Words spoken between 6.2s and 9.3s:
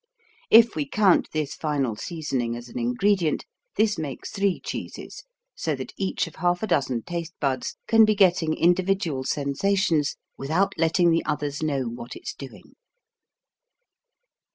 of half a dozen taste buds can be getting individual